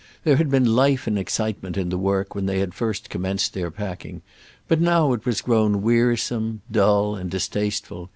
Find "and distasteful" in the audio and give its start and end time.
7.15-8.09